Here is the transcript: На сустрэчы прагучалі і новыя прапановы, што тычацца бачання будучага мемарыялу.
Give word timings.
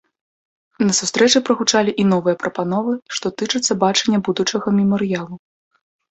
На 0.87 0.93
сустрэчы 0.99 1.41
прагучалі 1.49 1.91
і 2.03 2.05
новыя 2.13 2.39
прапановы, 2.43 2.93
што 3.17 3.31
тычацца 3.41 3.77
бачання 3.83 4.19
будучага 4.31 4.67
мемарыялу. 4.79 5.35